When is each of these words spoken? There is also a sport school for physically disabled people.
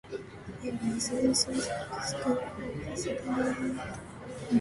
There 0.63 0.79
is 0.95 1.11
also 1.11 1.29
a 1.29 1.35
sport 1.61 2.03
school 2.05 2.35
for 2.35 2.85
physically 2.85 2.95
disabled 3.35 3.55
people. 3.55 3.85